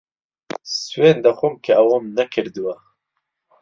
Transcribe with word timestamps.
سوێند 0.87 1.21
دەخۆم 1.25 1.53
کە 1.63 1.73
ئەوەم 1.77 2.05
نەکردووە. 2.17 2.75